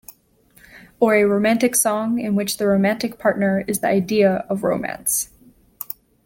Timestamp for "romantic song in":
1.27-2.33